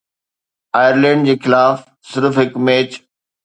Ireland 0.79 1.29
جي 1.29 1.35
خلاف 1.45 1.77
صرف 2.15 2.33
هڪ 2.43 2.49
ميچ 2.67 2.89